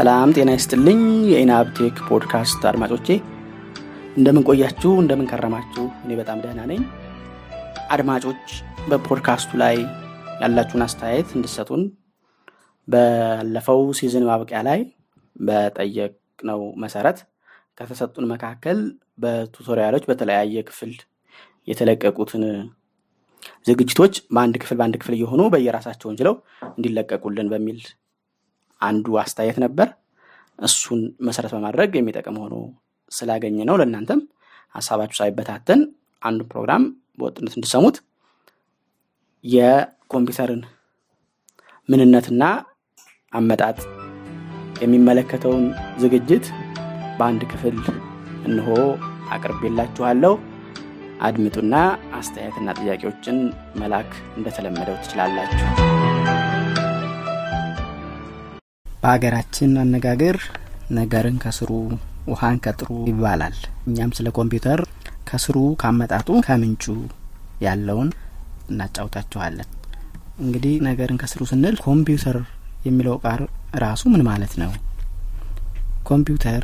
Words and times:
ሰላም 0.00 0.30
ጤና 0.36 0.50
ይስጥልኝ 0.54 1.00
የኢናብቴክ 1.30 1.96
ፖድካስት 2.06 2.60
አድማጮቼ። 2.68 3.06
እንደምን 4.16 4.44
ቆያችሁ 4.46 4.92
እኔ 6.04 6.12
በጣም 6.20 6.38
ደህና 6.44 6.60
ነኝ። 6.70 6.80
አድማጮች 7.88 8.44
በፖድካስቱ 8.86 9.50
ላይ 9.62 9.76
ያላችሁን 10.42 10.84
አስተያየት 10.86 11.28
እንድሰጡን 11.36 11.82
ባለፈው 12.88 13.82
season 14.00 14.26
ማብቂያ 14.30 14.60
ላይ 14.68 14.80
በጠየቅነው 15.36 16.62
መሰረት 16.84 17.20
ከተሰጡን 17.78 18.30
መካከል 18.32 18.80
በ 19.18 19.31
tutorial 19.31 19.81
ኦች 19.81 20.06
በተለያየ 20.12 20.66
ክፍል 20.68 20.94
የተለቀቁትን 21.68 22.44
ዝግጅቶች 23.66 24.16
በአንድ 24.34 24.56
ክፍል 24.64 24.78
በአንድ 24.80 24.96
ክፍል 25.02 25.16
እየሆኑ 25.16 25.42
በየራሳቸውን 25.54 26.18
ችለው 26.20 26.36
እንዲለቀቁልን 26.72 27.50
በሚል 27.54 27.80
አንዱ 28.80 29.06
አስተያየት 29.22 29.58
ነበር 29.64 29.88
እሱን 30.60 31.00
መሰረት 31.26 31.52
በማድረግ 31.56 31.90
የሚጠቅም 31.96 32.36
ሆኖ 32.42 32.54
ስላገኘ 33.12 33.58
ነው 33.68 33.76
ለእናንተም 33.80 34.20
ሀሳባችሁ 34.74 35.16
ሳይበታተን 35.20 35.80
አንዱ 36.22 36.40
ፕሮግራም 36.50 36.82
በወጥነት 37.18 37.54
እንድሰሙት 37.56 37.96
የኮምፒውተርን 39.44 40.62
ምንነትና 41.88 42.44
አመጣጥ 43.32 43.78
የሚመለከተውን 44.82 45.64
ዝግጅት 46.02 46.46
በአንድ 47.18 47.42
ክፍል 47.52 47.76
እንሆ 48.48 48.68
አቅርቤላችኋለሁ። 49.36 50.34
አድምጡና 51.20 51.74
አስተያየትና 52.18 52.76
ጥያቄዎችን 52.80 53.38
መላክ 53.82 54.12
እንደተለመደው 54.36 54.98
ትችላላችሁ 55.02 55.89
በሀገራችን 59.02 59.70
አነጋገር 59.82 60.36
ነገርን 60.96 61.36
ከስሩ 61.44 61.70
ውሃን 62.30 62.58
ከጥሩ 62.64 62.88
ይባላል። 63.10 63.56
እኛም 63.88 64.10
ስለ 64.16 64.28
ኮምፒውተር 64.38 64.80
ከስሩ 65.28 65.56
ካመጣጡ 65.82 66.28
ከምንጩ 66.46 66.84
ያለውን 67.66 68.08
እናጫውታችኋለን። 68.70 69.68
እንግዲህ 70.42 70.74
ነገርን 70.88 71.20
ከስሩ 71.22 71.40
ስንል 71.50 71.76
ኮምፒውተር 71.86 72.38
የሚለው 72.86 73.16
ቃል 73.24 73.40
ራሱ 73.84 74.02
ምን 74.12 74.22
ማለት 74.28 74.52
ነው? 74.62 74.70
ኮምፒውተር 76.08 76.62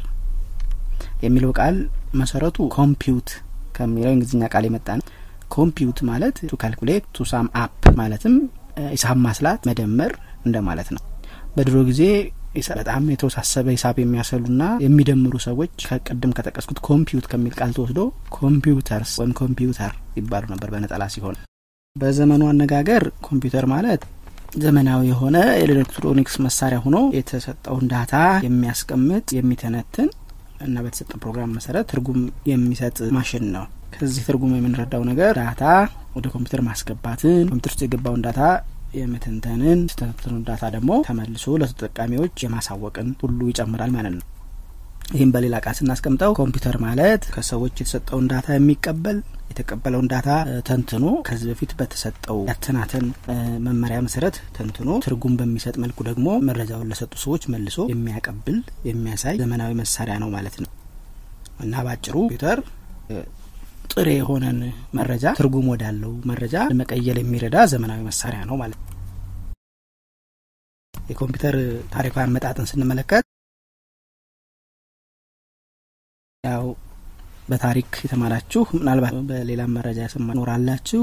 የሚለው 1.24 1.50
ቃል 1.58 1.76
መሰረቱ 2.20 2.68
compute 2.76 3.28
ከሚለው 3.76 4.12
እንግሊዝኛ 4.14 4.44
ቃል 4.54 4.64
የመጣ 4.68 4.88
ነው። 4.98 5.06
compute 5.54 5.98
ማለት 6.08 6.36
to 6.50 6.54
calculate 6.62 7.04
to 7.16 7.26
sum 7.30 7.48
up 7.62 7.84
ማለትም 8.00 8.34
ሂሳብ 8.92 9.18
ማስላት 9.26 9.60
መደመር 9.68 10.12
እንደማለት 10.46 10.88
ነው 10.94 11.02
በድሮ 11.56 11.76
ጊዜ 11.88 12.02
በጣም 12.78 13.02
የተወሳሰበ 13.12 13.66
ሂሳብ 13.74 13.96
የሚያሰሉና 14.00 14.62
የሚደምሩ 14.84 15.34
ሰዎች 15.46 15.72
ከቅድም 15.88 16.32
ከጠቀስኩት 16.36 16.78
compute 16.86 17.26
ከሚል 17.32 17.54
ቃል 17.58 17.72
ተወስዶ 17.76 18.00
computers 18.36 19.12
ወይም 19.20 19.32
ኮምፒውተር 19.40 19.92
ይባሉ 20.18 20.44
ነበር 20.54 20.68
በነጠላ 20.74 21.04
ሲሆን። 21.14 21.36
በዘመኑ 21.96 22.42
አነጋገር 22.50 23.04
ኮምፒውተር 23.26 23.66
ማለት 23.74 24.02
ዘመናዊ 24.62 25.00
የሆነ 25.08 25.36
የኤሌክትሮኒክስ 25.54 26.34
መሳሪያ 26.46 26.78
ሆኖ 26.84 26.98
የተሰጠውን 27.16 27.84
ዳታ 27.92 28.14
የሚያስቀምጥ 28.46 29.26
የሚተነትን 29.36 30.08
እና 30.66 30.76
በተሰጠ 30.84 31.12
ፕሮግራም 31.22 31.52
መሰረት 31.56 31.86
ትርጉም 31.92 32.20
የሚሰጥ 32.50 32.96
ማሽን 33.16 33.44
ነው። 33.56 33.64
ከዚህ 33.94 34.22
ትርጉም 34.28 34.54
የምንረዳው 34.56 35.02
ነገር 35.10 35.32
ዳታ 35.40 35.64
ወደ 36.16 36.26
ኮምፒውተር 36.32 36.62
ማስገባትን 36.68 37.44
ኮምፒውተር 37.50 37.72
ውስጥ 37.72 37.82
የገባውን 37.84 38.24
ዳታ 38.26 38.40
የመተንተንን 38.94 39.80
ስተነትኑን 39.92 40.42
ዳታ 40.48 40.64
ደግሞ 40.74 40.90
ተመልሶ 41.06 41.56
ለተጠቃሚዎች 41.62 42.42
የማሳወቅን 42.44 43.08
ሁሉ 43.22 43.38
ይጨምራል 43.50 43.92
ማለት 43.96 44.14
ነው። 44.16 44.24
ይህም 45.10 45.30
በሌላ 45.34 45.56
ቃል 45.64 45.74
ስናስቀምጠው 45.78 46.32
ኮምፒውተር 46.38 46.76
ማለት 46.84 47.24
ከሰዎች 47.34 47.74
የተሰጠውን 47.76 48.24
ዳታ 48.30 48.46
የሚቀበል 48.54 49.18
የተቀበለውን 49.50 50.08
ዳታ 50.12 50.28
ተንትኖ 50.68 51.04
ከዚህ 51.26 51.46
በፊት 51.50 51.72
በተሰጠው 51.78 52.38
ያተናተን 52.48 53.04
መመሪያ 53.66 53.98
መሰረት 54.06 54.36
ተንትኖ 54.56 54.88
ትርጉም 55.04 55.36
በሚሰጥ 55.40 55.76
መልኩ 55.84 55.98
ደግሞ 56.08 56.28
መረጃውን 56.48 56.90
ለሰጡ 56.92 57.14
ሰዎች 57.24 57.44
መልሶ 57.54 57.78
የሚያቀብል 57.92 58.58
የሚያሳይ 58.90 59.36
ዘመናዊ 59.42 59.74
መሳሪያ 59.82 60.16
ነው 60.24 60.30
ማለት 60.36 60.56
ነው። 60.64 60.70
እና 61.60 61.74
በአጭሩ 61.86 62.14
ኮምፒውተር 62.18 62.60
ጥሬ 63.90 64.08
የሆነን 64.16 64.58
መረጃ 64.98 65.24
ትርጉም 65.38 65.68
ወዳለው 65.72 66.12
መረጃ 66.30 66.64
ለመቀየል 66.70 67.18
የሚረዳ 67.20 67.56
ዘመናዊ 67.72 68.00
መሳሪያ 68.08 68.40
ነው 68.48 68.56
ማለት 68.62 68.80
ነው። 68.80 68.92
የኮምፒውተር 70.94 71.56
ታሪካዊ 71.92 72.22
አመጣጥን 72.24 72.68
ስንመለከት 72.70 73.24
ያው 76.44 76.64
በታሪክ 77.48 77.90
የተማራችሁ 78.04 78.62
ምናልባት 78.76 79.16
በሌላም 79.28 79.74
መረጃ 79.76 79.98
የሰማ 80.04 80.34
ኖራላችሁ 80.38 81.02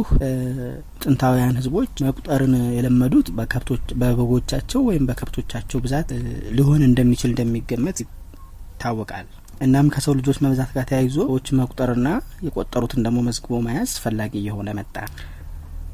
ጥንታውያን 1.04 1.58
ህዝቦች 1.60 1.94
መቁጠርን 2.06 2.56
የለመዱት 2.78 3.28
በከብቶች 3.38 3.86
በበጎቻቸው 4.02 4.82
ወይም 4.90 5.08
በከብቶቻቸው 5.10 5.82
ብዛት 5.86 6.10
ሊሆን 6.58 6.84
እንደሚችል 6.90 7.32
እንደሚገመት 7.34 8.00
ይታወቃል 8.04 9.28
እናም 9.62 9.88
ከሰው 9.94 10.14
ልጆች 10.20 10.38
መብዛት 10.44 10.72
ጋር 10.76 10.86
ተያይዞ 10.90 11.16
ሰዎች 11.24 11.48
መቁጠርና 11.60 12.08
የቆጠሩትን 12.46 13.04
ደግሞ 13.06 13.20
መዝግቦ 13.28 13.60
መያዝ 13.68 13.92
ፈላጊ 14.04 14.34
እየሆነ 14.42 14.70
መጣ። 14.80 14.96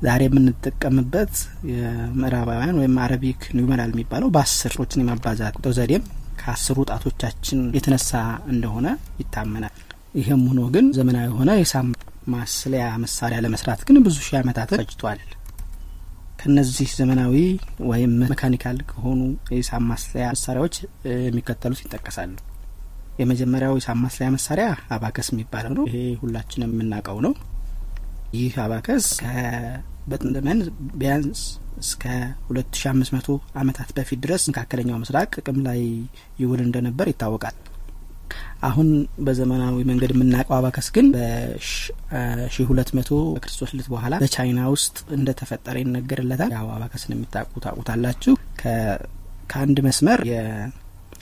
ዛሬ 0.01 0.21
የምንጠቀምበት 0.27 1.33
የምዕራባውያን 1.71 2.77
ወይም 2.79 2.95
አረቢክ 3.05 3.41
ኒውመራል 3.57 3.91
የሚባለው 3.93 4.29
በአስር 4.35 4.73
የማባዛት 5.01 5.55
ቁጥር 5.59 5.73
ዘዴም 5.79 6.03
ከአስሩ 6.41 6.77
ጣቶቻችን 6.91 7.61
የተነሳ 7.77 8.11
እንደሆነ 8.53 8.87
ይታመናል። 9.21 9.75
ይህም 10.19 10.43
ሆኖ 10.49 10.61
ግን 10.75 10.85
ዘመናዊ 10.97 11.27
የሆነ 11.29 11.49
የሂሳብ 11.57 11.87
ማስለያ 12.33 12.85
መሳሪያ 13.03 13.37
ለመስራት 13.45 13.81
ግን 13.87 13.97
ብዙ 14.05 14.17
ሺህ 14.25 14.37
ዓመታትን 14.39 14.79
ፈጅቷል። 14.81 15.19
ከነዚህ 16.41 16.89
ዘመናዊ 16.99 17.35
ወይም 17.89 18.11
መካኒካል 18.23 18.77
ከሆኑ 18.91 19.19
የሂሳብ 19.51 19.81
ማስለያ 19.89 20.27
መሳሪያዎች 20.35 20.75
የሚከተሉት 21.25 21.81
ይጠቀሳሉ 21.85 22.31
የመጀመሪያው 23.19 23.73
ሂሳብ 23.77 23.97
ማስለያ 24.03 24.27
መሳሪያ 24.35 24.67
አባከስ 24.95 25.29
የሚባለው 25.33 25.73
ነው። 25.77 25.85
ይሄ 25.89 25.97
ሁላችንም 26.21 26.73
የምናውቀው 26.73 27.17
ነው። 27.25 27.33
ይህ 28.35 28.53
አባከስ 28.63 29.05
በጥንት 30.09 30.35
ዘመን 30.37 30.59
ቢያንስ 30.99 31.41
እስከ 31.81 32.03
ሁለት 32.47 32.71
ሺ 32.79 32.85
አምስት 32.91 33.11
መቶ 33.15 33.27
አመታት 33.55 33.89
በፊት 33.97 34.19
ድረስ 34.23 34.43
መካከለኛው 34.49 34.97
ምስራቅ 35.03 35.29
ጥቅም 35.37 35.59
ላይ 35.67 35.79
ይውል 36.39 36.61
እንደነበር 36.65 37.07
ይታወቃል። 37.11 37.57
አሁን 38.61 38.87
በዘመናዊ 39.25 39.77
መንገድ 39.89 40.11
የምናውቀው 40.13 40.55
አባከስ 40.57 40.87
ግን 40.95 41.07
በሺ 41.13 41.69
ሁለት 42.69 42.89
መቶ 42.97 43.09
በክርስቶስ 43.35 43.71
ልት 43.77 43.87
በኋላ 43.93 44.13
በቻይና 44.23 44.61
ውስጥ 44.73 44.97
እንደተፈጠረ 45.17 45.75
ይነገርለታል። 45.83 46.51
ያው 46.57 46.67
አባከስን 46.75 47.13
የሚታቁ 47.15 47.51
ታቁታላችሁ 47.65 48.33
ከአንድ 49.49 49.79
መስመር 49.87 50.21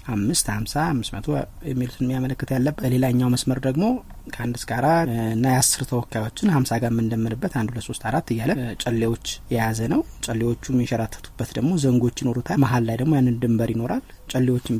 አምስት 0.07 0.47
ሀምሳ 0.51 0.75
አምስት 0.91 1.11
መቶ 1.15 1.27
የሚሉትን 1.69 2.03
የሚያመለክት 2.05 2.49
ያለበት 2.55 2.81
በሌላኛው 2.83 3.29
መስመር 3.33 3.59
ደግሞ 3.65 3.85
ከአንድ 4.33 4.55
እስከ 4.59 4.71
አራት 4.77 5.07
እና 5.33 5.45
የአስር 5.53 5.81
ተወካዮችን 5.89 6.51
ሀምሳ 6.55 6.79
ጋር 6.81 6.91
የምንደምርበት 6.91 7.53
አንድ 7.59 7.69
ሁለት 7.73 7.85
ሶስት 7.87 8.03
አራት 8.09 8.27
እያለ 8.33 8.51
ጨሌዎች 8.83 9.25
የያዘ 9.53 9.79
ነው። 9.93 10.01
ጨሌዎቹ 10.27 10.63
የሚንሸራተቱበት 10.73 11.51
ደግሞ 11.57 11.71
ዘንጎች 11.83 12.21
ይኖሩታል። 12.23 12.59
መሀል 12.65 12.85
ላይ 12.89 12.97
ደግሞ 13.01 13.15
ያንን 13.19 13.39
ድንበር 13.43 13.71
ይኖራል። 13.75 14.03
ጨሌዎችን 14.33 14.77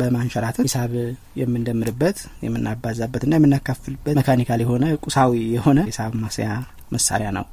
በማንሸራተት 0.00 0.64
ሂሳብ 0.68 0.94
የምንደምርበት 1.42 2.18
የምናባዛበት 2.46 3.24
ና 3.24 3.40
የምናካፍልበት 3.40 4.16
mechanical 4.20 4.62
የሆነ 4.64 4.84
ቁሳዊ 5.06 5.42
የሆነ 5.56 5.80
ሂሳብ 5.90 6.14
ማስያ 6.22 6.48
መሳሪያ 6.92 7.30
ነው 7.32 7.46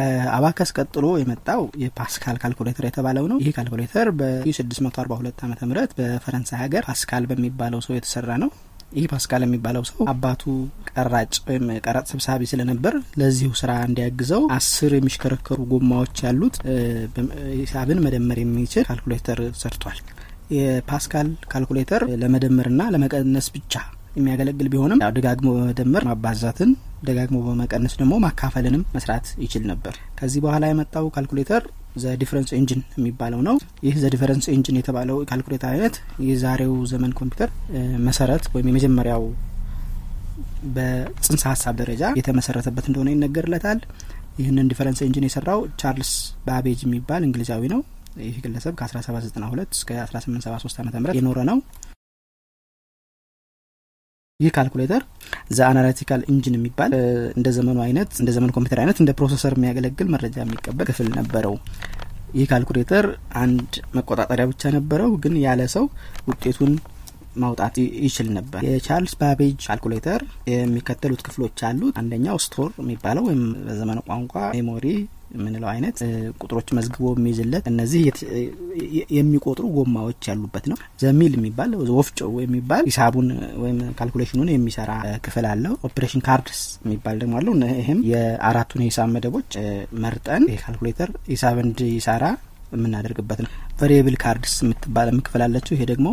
ከአባከስ 0.00 0.70
ቀጥሎ 0.76 1.06
የመጣው 1.20 1.62
የፓስካል 1.82 2.36
ካልኩሌተር 2.42 2.84
የተባለው 2.86 3.24
ነው። 3.30 3.38
ይህ 3.42 3.52
ካልኩሌተር 3.56 4.08
በ642 4.18 5.42
ዓ 5.44 5.66
ም 5.66 5.74
በፈረንሳይ 5.98 6.58
ሀገር 6.62 6.82
ፓስካል 6.88 7.24
በሚባለው 7.30 7.80
ሰው 7.86 7.94
የተሰራ 7.96 8.30
ነው። 8.42 8.50
ይህ 8.92 9.04
ፓስካል 9.12 9.42
የሚባለው 9.44 9.82
ሰው 9.88 9.98
አባቱ 10.12 10.42
ቀራጭ 10.92 11.34
ወይም 11.48 11.66
ቀረጥ 11.84 12.04
ሰብሳቢ 12.12 12.48
ስለነበር 12.52 12.94
ለዚሁ 13.20 13.50
ስራ 13.60 13.72
እንዲያግዘው 13.88 14.42
አስር 14.56 14.94
የሚሽከረከሩ 14.96 15.58
ጎማዎች 15.72 16.16
ያሉት 16.26 16.56
ሂሳብን 17.60 18.02
መደመር 18.06 18.40
የሚችል 18.42 18.86
ካልኩሌተር 18.88 19.40
ሰርቷል። 19.62 20.00
የፓስካል 20.56 21.28
ካልኩሌተር 21.52 22.04
ለመደመርና 22.22 22.82
ለመቀነስ 22.94 23.48
ብቻ 23.56 23.74
የሚያገለግል 24.16 24.68
ቢሆንም 24.72 25.00
ደጋግሞ 25.16 25.48
በመደመር 25.56 26.04
ማባዛትን 26.08 26.70
ደጋግሞ 27.04 27.36
በመቀነስ 27.44 27.94
ደግሞ 28.00 28.14
ማካፈልንም 28.24 28.82
መስራት 28.94 29.26
ይችል 29.44 29.62
ነበር። 29.70 29.94
ከዚህ 30.18 30.40
በኋላ 30.44 30.64
የመጣው 30.70 31.06
ካልኩሌተር 31.14 31.62
the 31.96 32.14
difference 32.20 32.50
engine 32.58 32.80
የሚባለው 32.96 33.40
ነው። 33.46 33.56
ይህ 33.86 33.94
the 34.02 34.08
difference 34.14 34.46
engine 34.54 34.76
የተባለው 34.80 35.16
ካልኩሌተር 35.30 35.70
አይነት 35.72 35.94
የዛሬው 36.26 36.74
ዘመን 36.92 37.14
ኮምፒውተር 37.18 37.50
መሰረት 38.08 38.44
ወይም 38.54 38.68
የመጀመሪያው 38.70 39.24
በጽንሰ 40.74 41.42
ሀሳብ 41.52 41.74
ደረጃ 41.80 42.04
የተመሰረተበት 42.18 42.86
እንደሆነ 42.88 43.08
ይነገርለታል። 43.14 43.78
ይህንን 44.40 44.68
difference 44.70 45.00
engine 45.06 45.26
የሰራው 45.26 45.60
ቻርልስ 45.80 46.12
ባቤጅ 46.46 46.80
የሚባል 46.84 47.22
እንግሊዛዊ 47.26 47.62
ነው። 47.74 47.80
ይህ 48.22 48.36
ግለሰብ 48.44 48.74
ከ1792 48.78 49.76
እስከ 49.76 49.90
1873 50.04 50.80
ዓ 50.80 51.02
ም 51.02 51.16
የኖረ 51.18 51.40
ነው። 51.50 51.58
ይህ 54.40 54.50
ካልኩሌተር 54.56 55.02
the 55.50 55.60
analytical 55.66 56.20
engine 56.32 56.54
የሚባል 56.56 56.92
እንደ 57.36 57.48
ዘመኑ 57.56 57.78
አይነት 57.86 58.10
እንደ 58.20 58.30
ዘመኑ 58.36 58.50
ኮምፒውተር 58.56 58.80
አይነት 58.82 58.98
እንደ 59.02 59.10
processor 59.18 59.54
የሚያገለግል 59.56 60.08
መረጃ 60.14 60.36
የሚቀበል 60.42 60.86
ክፍል 60.90 61.08
ነበረው። 61.18 61.54
ይህ 62.34 62.46
ካልኩሌተር 62.50 63.06
አንድ 63.40 63.68
መቆጣጠሪያ 63.96 64.46
ብቻ 64.50 64.72
ነበረው፣ 64.76 65.12
ግን 65.22 65.34
ያለ 65.44 65.62
ሰው 65.74 65.84
ውጤቱን 66.28 66.72
ማውጣት 67.36 67.74
ይችል 68.04 68.28
ነበር። 68.36 68.60
የቻርልስ 68.68 69.14
ባቤጅ 69.20 69.58
ካልኩሌተር 69.66 70.20
የሚከተሉት 70.52 71.20
ክፍሎች 71.26 71.58
አሉት። 71.68 71.94
አንደኛው 72.00 72.38
store 72.44 72.70
የሚባለው 72.82 73.24
ወይም 73.28 73.42
በዘመኑ 73.66 73.98
ቋንቋ 74.08 74.34
memory 74.56 74.86
የምንለው 75.30 75.68
አይነት 75.72 75.98
ቁጥሮች 76.40 76.68
መዝግቦ 76.76 77.06
የሚይዝለት 77.14 77.64
እነዚህ 77.70 78.00
የሚቆጥሩ 79.16 79.64
ጎማዎች 79.76 80.28
ያሉበት 80.30 80.64
ነው። 80.70 80.76
the 81.02 81.15
mill 81.15 81.32
የሚባል 81.36 81.70
ወፍጮ 81.98 82.28
የሚባል 82.44 82.84
ሂሳቡን 82.90 83.28
ወይም 83.62 83.78
calculation 83.98 84.36
ኡን 84.36 84.50
የሚሰራ 84.52 84.90
ክፍል 85.26 85.46
አለው። 85.50 85.74
operation 85.88 86.24
cards 86.26 86.62
የሚባል 86.84 87.18
ደግሞ 87.22 87.34
አለው። 87.40 87.54
ይህም 87.80 88.00
የአራቱን 88.10 88.84
የሂሳብ 88.84 89.10
መደቦች 89.16 89.50
መርጠን 90.04 90.44
የካልኩሌተር 90.54 91.12
ሂሳብ 91.30 91.58
እንዲሰራ 91.64 92.24
የምናደርግበት 92.74 93.38
ነው። 93.44 93.50
variable 93.78 94.16
cards 94.22 94.56
የምትባል 94.62 95.08
ክፍል 95.26 95.42
አለችው። 95.46 95.74
ይሄ 95.76 95.84
ደግሞ 95.92 96.08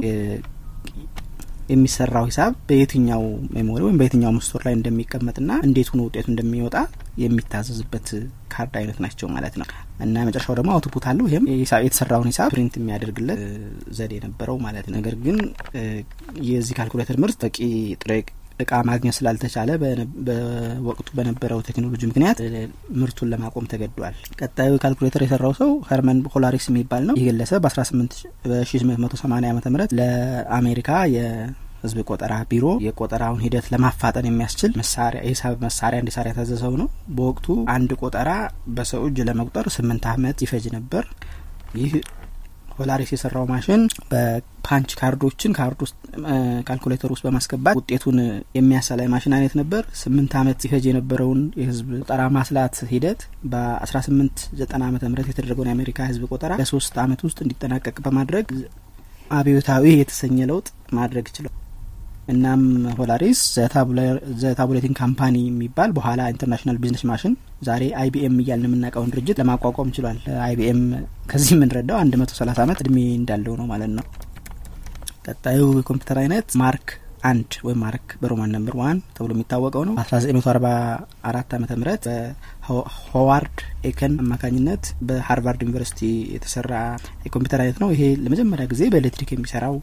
የሚሰራው 1.70 2.26
ሂሳብ 2.30 2.54
በየትኛው 2.68 3.24
memory 3.56 3.82
ወይም 3.86 3.98
በየትኛው 4.00 4.32
store 4.36 4.62
ላይ 4.66 4.74
እንደሚቀመጥና 4.78 5.52
እንዴት 5.66 5.90
ሆኖ 5.92 6.02
ውጤቱ 6.08 6.26
እንደሚወጣ 6.34 6.76
የሚታዘዝበት 7.24 8.08
ካርድ 8.54 8.76
አይነት 8.80 8.98
ናቸው 9.06 9.28
ማለት 9.36 9.56
ነው። 9.62 9.68
እና 10.06 10.24
መጨረሻው 10.28 10.56
ደግሞ 10.60 10.72
output 10.76 11.06
አለው። 11.12 11.28
ይህም 11.30 11.46
የተሰራውን 11.86 12.30
ሂሳብ 12.32 12.50
print 12.54 12.76
የሚያደርግለት 12.80 13.42
ዘዴ 13.98 14.14
ነበረው 14.26 14.58
ማለት 14.66 14.88
ነው። 14.88 14.96
ነገር 15.00 15.16
ግን 15.26 15.38
የዚህ 16.50 16.76
ካልኩሌተር 16.80 17.20
ምርት 17.24 17.40
በቂ 17.46 17.58
ጥሬ 18.02 18.12
እቃ 18.60 18.72
ማግኘት 18.88 19.16
ስላልተቻለ 19.18 19.70
በወቅቱ 20.28 21.08
በነበረው 21.18 21.60
ቴክኖሎጂ 21.68 22.02
ምክንያት 22.10 22.38
ምርቱን 23.00 23.30
ለማቆም 23.34 23.68
ተገዷል። 23.72 24.16
ቀጣዩ 24.40 24.72
ካልኩሌተር 24.84 25.24
የሰራው 25.26 25.54
ሰው 25.60 25.72
ኸርመን 25.90 26.20
ሆላሪስ 26.34 26.66
የሚባል 26.70 27.04
ነው። 27.10 27.16
ይህ 27.20 27.28
ግለሰብ 27.30 27.62
በ1880 27.66 29.32
ዓ 29.48 29.72
ም 29.72 29.80
ለአሜሪካ 30.00 30.90
የህዝብ 31.16 32.00
ቆጠራ 32.10 32.34
ቢሮ 32.52 32.66
የቆጠራውን 32.86 33.42
ሂደት 33.44 33.66
ለማፋጠን 33.74 34.28
የሚያስችል 34.30 34.72
መሳሪያ 34.82 35.22
የሂሳብ 35.26 35.56
መሳሪያ 35.66 36.02
እንዲሰራ 36.04 36.26
የታዘዘው 36.32 36.74
ነው። 36.82 36.88
በወቅቱ 37.18 37.48
አንድ 37.76 37.92
ቆጠራ 38.02 38.30
በሰው 38.78 39.04
እጅ 39.10 39.20
ለመቁጠር 39.30 39.68
ስምንት 39.78 40.06
ዓመት 40.14 40.40
ይፈጅ 40.46 40.66
ነበር። 40.78 41.06
ይህ 41.78 41.94
ሆላሪስ 42.78 43.12
የሰራው 43.14 43.46
ማሽን 43.52 43.82
በ 44.12 44.35
punch 44.35 44.92
ካርዶችን 45.00 45.56
ካርድ 45.58 45.80
ውስጥ 45.86 45.96
ካልኩሌተር 46.68 47.12
ውስጥ 47.14 47.24
በማስገባት 47.28 47.78
ውጤቱን 47.80 48.18
የሚያሳላይ 48.58 49.08
ማሽን 49.14 49.36
አይነት 49.38 49.54
ነበር። 49.60 49.84
ስምንት 50.02 50.34
ዓመት 50.42 50.58
ሲፈጅ 50.64 50.86
የነበረውን 50.90 51.42
የህዝብ 51.62 51.88
ቆጠራ 52.00 52.24
ማስላት 52.38 52.78
ሂደት 52.92 53.22
በ1890 53.54 54.82
ዓመተ 54.88 55.04
ምህረት 55.12 55.30
የተደረገውን 55.32 55.70
የአሜሪካ 55.72 56.10
ህዝብ 56.10 56.26
ቆጠራ 56.32 56.54
በሶስት 56.62 56.98
ዓመት 57.04 57.22
ውስጥ 57.28 57.40
እንዲጠናቀቅ 57.46 57.98
በማድረግ 58.06 58.48
አብዮታዊ 59.32 59.86
የተሰኘ 59.96 60.38
ለውጥ 60.52 60.68
ማድረግ 60.98 61.26
ችሏል። 61.36 61.56
እናም 62.28 62.62
ሆላሪስ 62.98 63.42
the 64.42 64.54
tabulating 64.54 64.96
company 65.00 65.36
የሚባል 65.46 65.92
በኋላ 65.98 66.22
international 66.32 66.80
business 66.82 67.04
machine 67.10 67.34
ዛሬ 67.62 67.84
IBM 68.00 68.36
እያልን 68.42 68.68
የምናውቀውን 68.68 69.12
ድርጅት 69.14 69.40
ለማቋቋም 69.42 69.92
ችሏል። 69.96 70.18
IBM 70.44 70.82
ከዚህ 71.32 71.52
የምንረዳው 71.56 71.98
አንድ 72.02 72.16
መቶ 72.22 72.32
ሰላሳ 72.40 72.60
ዓመት 72.66 72.80
እድሜ 72.84 72.98
እንዳለው 73.18 73.56
ነው 73.60 73.68
ማለት 73.72 73.92
ነው። 73.98 74.06
ቀጣዩ 75.28 75.62
የኮምፒውተር 75.78 76.18
አይነት 76.22 76.50
Mark 76.62 76.90
አንድ 77.24 77.52
ወይም 77.66 77.80
Mark 77.84 78.08
በ 78.22 78.31
Roman 78.31 78.52
number 78.56 78.76
one 78.80 78.98
ተብሎ 79.16 79.32
የሚታወቀው 79.36 79.84
ነው። 79.88 79.94
በ1944 80.00 81.56
ዓመተ 81.58 81.72
ምህረት 81.80 82.06
በሆዋርድ 82.66 83.58
ኤከን 83.90 84.14
አማካኝነት 84.24 84.84
በሃርቫርድ 85.08 85.62
ዩኒቨርሲቲ 85.66 86.02
የተሰራ 86.34 86.74
የኮምፒውተር 87.26 87.62
አይነት 87.64 87.80
ነው። 87.84 87.90
ይሄ 87.96 88.04
ለመጀመሪያ 88.24 88.68
ጊዜ 88.74 88.84
በኤሌክትሪክ 88.94 89.32
የሚሰራው 89.36 89.76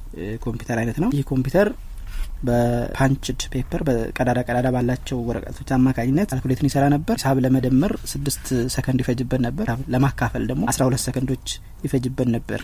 ኮምፒውተር 0.46 0.80
አይነት 0.82 1.00
ነው። 1.04 1.10
ይህ 1.16 1.26
ኮምፒውተር 1.32 1.70
በ 2.46 2.67
punched 2.67 3.40
paper 3.52 3.82
በቀዳዳ 3.88 4.38
ቀዳዳ 4.46 4.68
ባላቸው 4.74 5.18
ወረቀቶች 5.28 5.70
አማካኝነት 5.76 6.28
calculate 6.32 6.62
ን 6.62 6.68
ይሰራ 6.68 6.86
ነበር። 6.94 7.16
ሂሳብ 7.18 7.38
ለመደመር 7.44 7.94
ስድስት 8.12 8.46
ሰከንድ 8.74 9.00
ይፈጅበት 9.04 9.42
ነበር። 9.46 9.68
ለማካፈል 9.94 10.44
ደግሞ 10.50 10.64
አስራ 10.72 10.82
ሁለት 10.88 11.04
ሰከንዶች 11.06 11.46
ይፈጅበት 11.86 12.30
ነበር። 12.36 12.62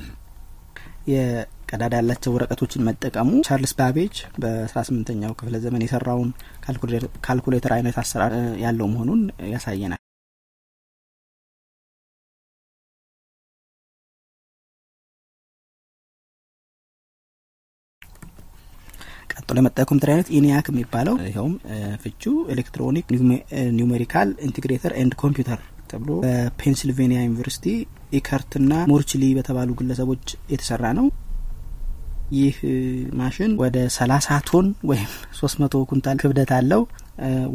የቀዳዳ 1.10 1.92
ያላቸው 2.00 2.34
ወረቀቶችን 2.34 2.84
መጠቀሙ 2.88 3.30
ቻርልስ 3.46 3.72
ባቤጅ 3.78 4.16
በአስራ 4.42 4.80
ስምንተኛው 4.88 5.32
ክፍለ 5.38 5.56
ዘመን 5.64 5.84
የሰራውን 5.86 6.30
ካልኩሌተር 7.26 7.74
አይነት 7.78 7.98
አሰራር 8.02 8.34
ያለው 8.64 8.88
መሆኑን 8.94 9.22
ያሳየናል። 9.52 9.99
ቀጥሎ 19.32 19.56
የመጣ 19.60 19.76
የኮምፒውተር 19.82 20.10
አይነት 20.12 20.28
ENIAC 20.36 20.66
የሚባለው 20.70 21.14
ይኸውም 21.26 21.54
ፍቹ 22.02 22.22
Electronic 22.54 23.06
Numerical 23.78 24.30
Integrator 24.46 24.94
and 25.00 25.14
Computer 25.22 25.60
ተብሎ 25.90 26.10
በፔንሲልቬኒያ 26.24 27.20
ዩኒቨርሲቲ 27.26 27.66
ኢከርትና 28.18 28.72
ሞርችሊ 28.90 29.24
በተባሉ 29.38 29.70
ግለሰቦች 29.80 30.24
የተሰራ 30.52 30.84
ነው። 30.98 31.06
ይህ 32.36 32.56
ማሽን 33.20 33.52
ወደ 33.60 33.76
ሰላሳ 33.94 34.36
ቶን 34.48 34.66
ወይም 34.90 35.08
ሶስት 35.38 35.56
መቶ 35.62 35.76
ኩንታል 35.90 36.18
ክብደት 36.22 36.50
አለው። 36.58 36.82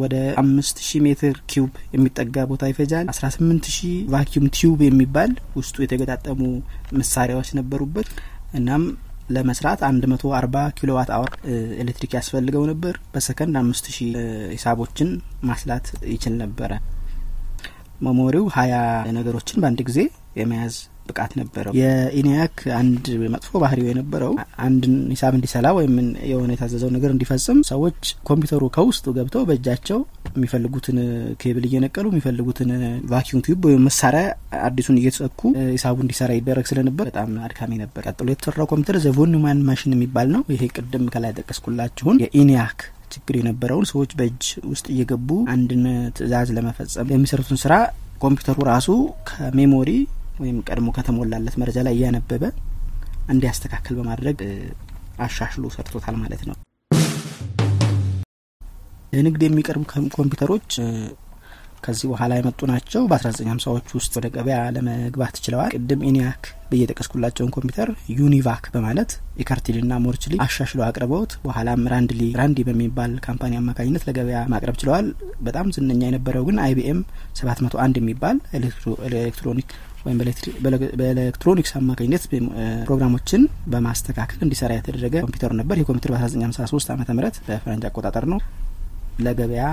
ወደ 0.02 0.16
አምስት 0.42 0.78
ሺህ 0.88 1.00
ሜትር 1.06 1.36
ኪዩብ 1.52 1.70
የሚጠጋ 1.94 2.44
ቦታ 2.50 2.64
ይፈጃል። 2.72 3.06
አስራ 3.14 3.26
ስምንት 3.36 3.66
ሺህ 3.76 3.94
vacuum 4.14 4.46
tube 4.58 4.80
የሚባል 4.86 5.32
ውስጡ 5.60 5.76
የተገጣጠሙ 5.84 6.42
መሳሪያዎች 7.00 7.50
ነበሩበት። 7.60 8.10
እናም 8.60 8.84
ለመስራት 9.30 9.80
አንድ 9.88 10.04
መቶ 10.12 10.34
አርባ 10.38 10.58
kilowatt 10.78 11.10
hour 11.16 11.32
ኤሌክትሪክ 11.82 12.12
ያስፈልገው 12.18 12.64
ነበር። 12.72 12.96
በሰከንድ 13.14 13.56
አምስት 13.62 13.86
ሺህ 13.96 14.10
ሂሳቦችን 14.54 15.10
ማስላት 15.44 15.86
ይችል 16.14 16.36
ነበረ። 16.44 16.72
memory 18.02 18.35
ው 18.35 18.46
ሀያ 18.56 18.76
ነገሮችን 19.18 19.60
በአንድ 19.62 19.82
ጊዜ 19.90 20.00
የመያዝ 20.40 20.76
ብቃት 21.08 21.32
ነበረው። 21.40 21.74
የኢኒያክ 21.80 22.58
አንድ 22.78 23.06
መጥፎ 23.34 23.52
ባህሪው 23.64 23.88
የነበረው 23.90 24.34
አንድን 24.66 24.96
ሂሳብ 25.12 25.34
እንዲሰላ 25.38 25.68
ወይም 25.78 25.96
የሆነ 26.30 26.50
የታዘዘው 26.56 26.90
ነገር 26.96 27.12
እንዲፈጽም 27.14 27.60
ሰዎች 27.70 28.00
ኮምፒውተሩ 28.30 28.64
ከውስጡ 28.76 29.14
ገብተው 29.18 29.44
በእጃቸው 29.50 30.00
የሚፈልጉትን 30.36 30.98
ኬብል 31.42 31.66
እየነቀሉ 31.68 32.06
የሚፈልጉትን 32.12 32.72
vacuum 33.12 33.44
tube 33.46 33.62
ወይም 33.68 33.86
መሳሪያ 33.88 34.24
አዲሱን 34.66 35.00
እየሰኩ 35.02 35.42
ሂሳቡ 35.70 35.98
እንዲሰራ 36.06 36.32
ይደረግ 36.38 36.66
ስለነበር 36.72 37.06
በጣም 37.10 37.32
አድካሚ 37.48 37.72
ነበር። 37.84 38.04
ቀጥሎ 38.08 38.28
የተሰራው 38.34 38.70
ኮምፒውተር 38.72 38.98
the 39.06 39.19
Von 39.19 39.33
Neumann 39.33 39.64
machine 39.70 39.96
የሚባል 39.96 40.30
ነው። 40.36 40.44
ይሄ 40.54 40.64
ቅድም 40.76 41.06
ከላይ 41.16 41.34
ጠቀስኩላችሁን 41.40 42.20
የኢኒያክ 42.26 42.80
ችግር 43.16 43.36
የነበረውን 43.40 43.88
ሰዎች 43.90 44.12
በእጅ 44.20 44.44
ውስጥ 44.70 44.86
እየገቡ 44.94 45.30
አንድን 45.54 45.84
ትዕዛዝ 46.18 46.50
ለመፈጸም 46.56 47.12
የሚሰሩትን 47.14 47.60
ስራ 47.64 47.74
ኮምፒውተሩ 48.22 48.58
ራሱ 48.70 48.90
ከ 49.30 49.45
memory 49.45 49.90
ወይም 50.40 50.58
ቀድሞ 50.68 50.88
ከተሞላለት 50.96 51.56
መረጃ 51.62 51.80
ላይ 51.88 51.94
እያነበበ 51.98 52.44
እንዲያስተካክል 53.34 53.96
በማድረግ 54.00 54.40
አሻሽሎ 55.26 55.66
ሰርቶታል 55.76 56.16
ማለት 56.24 56.42
ነው። 56.50 56.56
ለንግድ 59.16 59.44
የሚቀርቡ 59.46 59.84
ኮምፒውተሮች 60.16 60.72
ከዚህ 61.86 62.08
በኋላ 62.12 62.34
የመጡ 62.38 62.60
ናቸው። 62.70 63.02
በ1950ዎች 63.10 63.90
ውስጥ 63.98 64.12
ወደ 64.18 64.28
ገበያ 64.36 64.60
ለመግባት 64.76 65.36
ችለዋል። 65.46 65.72
ቅድም 65.76 66.02
ኢኒያክ 66.10 66.42
ብዬ 66.70 66.80
የጠቀስኩላቸውን 66.84 67.52
ኮምፒውተር 67.56 67.90
ዩኒቫክ 68.16 68.64
በማለት 68.76 69.12
ኢካርቲልና 69.44 69.94
ሞርችሊ 70.06 70.36
አሻሽለው 70.46 70.86
አቅርበውት 70.88 71.34
በኋላም 71.44 71.82
ራንድሊ 71.94 72.22
ራንዲ 72.40 72.60
በሚባል 72.70 73.12
company 73.28 73.54
አማካኝነት 73.60 74.06
ለገበያ 74.08 74.40
ማቅረብ 74.54 74.78
ችለዋል። 74.82 75.08
በጣም 75.48 75.74
ዝነኛ 75.78 76.02
የነበረው 76.10 76.46
ግን 76.50 76.60
አይቢኤም 76.66 77.02
701 77.42 78.02
የሚባል 78.02 78.40
ኤሌክትሮኒክ 79.12 79.70
ወይም 80.06 80.18
በኤሌክትሮኒክስ 81.00 81.72
አማካኝነት 81.80 82.24
ፕሮግራሞችን 82.88 83.42
በማስተካከል 83.74 84.40
እንዲሰራ 84.46 84.72
የተደረገ 84.78 85.16
ኮምፒውተር 85.26 85.54
ነበር። 85.60 85.76
ይህ 85.80 85.88
ኮምፒውተር 85.90 86.14
በ1953 86.16 86.92
ዓ 86.92 86.98
ም 86.98 87.20
በፈረንጅ 87.48 87.86
አቆጣጠር 87.90 88.26
ነው 88.34 88.40
ለገበያ 89.26 89.66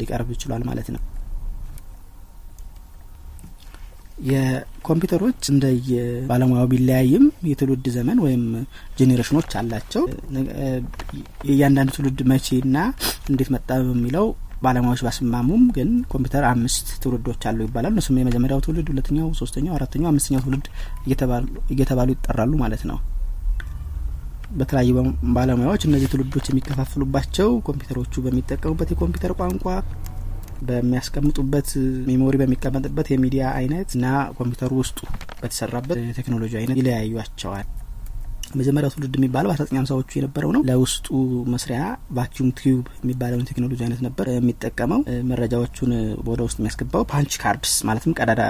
ሊቀርብ 0.00 0.30
ችሏል 0.34 0.64
ማለት 0.68 0.88
ነው። 0.94 1.02
የኮምፒውተሮች 4.28 5.40
እንደ 5.52 5.64
የባለሙያው 5.88 6.68
ቢለያይም 6.70 7.24
የትውልድ 7.48 7.86
ዘመን 7.96 8.18
ወይም 8.24 8.44
ጄኔሬሽኖች 8.98 9.50
አላቸው። 9.60 10.04
የእያንዳንዱ 11.48 11.90
ትውልድ 11.96 12.20
መቼና 12.32 12.76
እንዴት 13.30 13.50
መጣ 13.54 13.68
በሚለው 13.88 14.26
ባለሙያዎች 14.62 15.02
ባይስማሙም 15.06 15.64
ግን 15.76 15.90
ኮምፒውተር 16.12 16.44
አምስት 16.50 16.86
ትውልዶች 17.02 17.42
አሉ 17.48 17.58
ይባላል። 17.66 17.92
እነሱም 17.94 18.18
የመጀመሪያው 18.20 18.62
ትውልድ፣ 18.64 18.88
ሁለተኛው፣ 18.92 19.28
ሶስተኛው፣ 19.40 19.74
አራተኛው፣ 19.76 20.08
አምስተኛው 20.10 20.42
ትውልድ 20.44 20.66
እየተባሉ 21.72 22.08
ይጠራሉ 22.14 22.52
ማለት 22.62 22.84
ነው። 22.90 22.98
በተለያዩ 24.52 24.90
ባለሙያዎች 25.36 25.82
እነዚህ 25.86 26.08
ትውልዶች 26.12 26.46
የሚከፋፍሉባቸው 26.50 27.48
ኮምፒውተሮቹ 27.66 28.22
በሚጠቀሙበት 28.26 28.90
የኮምፒውተር 28.92 29.34
ቋንቋ፣ 29.40 29.64
በሚያስቀምጡበት 30.68 31.70
memory 32.06 32.36
በሚቀመጥበት 32.42 33.08
የሚዲያ 33.10 33.44
አይነት 33.58 33.88
እና 33.98 34.06
ኮምፒውተሩ 34.38 34.72
ውስጡ 34.82 34.98
በተሰራበት 35.40 35.98
ቴክኖሎጂ 36.18 36.52
አይነት 36.60 36.78
ይለያዩቸዋል። 36.80 37.66
መጀመሪያው 38.54 38.90
ትውልድ 38.92 39.14
የሚባለው 39.18 39.50
አስራ 39.52 39.62
ዘጠኝ 39.64 39.78
ሀምሳዎቹ 39.80 40.10
የነበረው 40.18 40.50
ነው። 40.56 40.62
ለውስጡ 40.68 41.06
መስሪያ 41.54 41.80
vacuum 42.16 42.50
tube 42.58 42.84
የሚባለውን 43.00 43.46
ቴክኖሎጂ 43.50 43.80
አይነት 43.86 44.00
ነበር 44.06 44.26
የሚጠቀመው። 44.32 45.00
መረጃዎቹን 45.30 45.92
ወደ 46.28 46.40
ውስጥ 46.46 46.58
የሚያስገባው 46.60 47.04
punch 47.12 47.34
cards 47.42 47.74
ማለትም 47.88 48.14
ቀዳዳ 48.18 48.42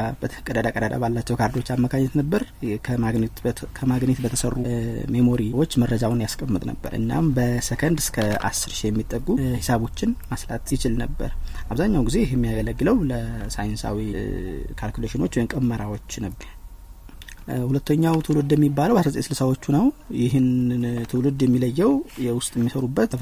ቀዳዳ 0.49 0.67
ቀዳዳ 0.77 0.95
ባላቸው 1.03 1.39
ካርዶች 1.41 1.71
አማካኝነት 1.77 2.17
ነበር። 2.21 2.43
ከማግኔት 3.79 4.21
በተሰሩ 4.25 4.55
memory 5.17 5.50
ዎች 5.50 5.73
መረጃውን 5.83 6.23
ያስቀምጥ 6.25 6.65
ነበር። 6.71 6.93
እናም 7.01 7.27
በሰከንድ 7.37 7.99
እስከ 8.05 8.19
አስር 8.49 8.73
ሺህ 8.77 8.89
የሚጠጉ 8.91 9.27
ሂሳቦችን 9.57 10.11
ማስላት 10.31 10.67
ይችል 10.77 10.95
ነበር። 11.03 11.31
አብዛኛው 11.71 12.05
ጊዜ 12.09 12.19
ይህ 12.25 12.33
የሚያገለግለው 12.37 12.99
ለሳይንሳዊ 13.11 13.99
calculation 14.81 15.20
ኦች 15.20 15.35
ወይም 15.37 15.51
ቀመራዎች 15.55 16.13
ነበር። 16.27 16.49
ሁለተኛው 17.65 18.15
ትውልድ 18.27 18.51
የሚባለው 18.55 18.97
አስራ 18.97 19.11
ዘጠኝ 19.11 19.25
ስልሳዎቹ 19.27 19.65
ነው። 19.75 19.85
ይህንን 20.21 20.83
ትውልድ 21.11 21.41
የሚለየው 21.47 21.93
የውስጥ 22.25 22.53
የሚሰሩበት 22.59 23.13